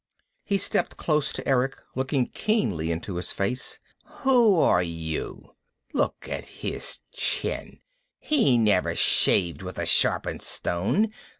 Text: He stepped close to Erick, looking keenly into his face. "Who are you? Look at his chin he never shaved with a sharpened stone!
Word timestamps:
He 0.43 0.57
stepped 0.57 0.97
close 0.97 1.31
to 1.31 1.47
Erick, 1.47 1.75
looking 1.93 2.25
keenly 2.25 2.89
into 2.91 3.17
his 3.17 3.31
face. 3.31 3.79
"Who 4.23 4.59
are 4.59 4.81
you? 4.81 5.53
Look 5.93 6.27
at 6.27 6.43
his 6.63 7.01
chin 7.11 7.81
he 8.17 8.57
never 8.57 8.95
shaved 8.95 9.61
with 9.61 9.77
a 9.77 9.85
sharpened 9.85 10.41
stone! 10.41 11.13